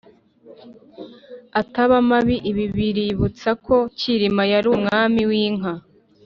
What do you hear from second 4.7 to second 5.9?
umwami w’inka